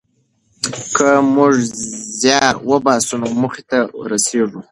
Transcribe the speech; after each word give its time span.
که 0.95 1.09
موږ 1.35 1.55
زیار 2.21 2.53
وباسو 2.69 3.13
نو 3.21 3.27
موخې 3.41 3.63
ته 3.69 3.77
رسېږو. 4.11 4.59